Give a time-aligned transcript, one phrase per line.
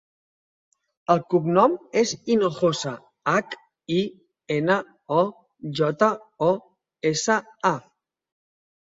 [1.13, 2.95] El cognom és Hinojosa:
[3.35, 3.55] hac,
[3.99, 4.01] i,
[4.59, 4.81] ena,
[5.21, 5.23] o,
[5.83, 6.13] jota,
[6.51, 6.53] o,
[7.15, 7.43] essa,
[7.77, 7.77] a.